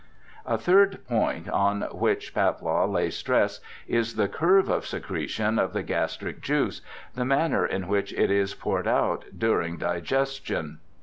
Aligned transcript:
A 0.47 0.57
third 0.57 1.05
point 1.07 1.47
on 1.47 1.81
which 1.91 2.33
Pawlow 2.33 2.91
lays 2.91 3.15
stress 3.15 3.59
is 3.87 4.15
the 4.15 4.27
curve 4.27 4.67
of 4.67 4.87
secretion 4.87 5.59
of 5.59 5.73
the 5.73 5.83
gastric 5.83 6.41
juice, 6.41 6.81
the 7.13 7.23
manner 7.23 7.67
in 7.67 7.87
which 7.87 8.11
it 8.13 8.31
is 8.31 8.55
poured 8.55 8.87
out 8.87 9.25
during 9.37 9.77
digestion. 9.77 10.79